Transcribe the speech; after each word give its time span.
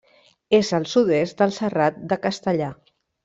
És 0.59 0.71
al 0.77 0.87
sud-est 0.93 1.43
del 1.43 1.53
Serrat 1.59 2.01
de 2.13 2.19
Castellar. 2.27 2.73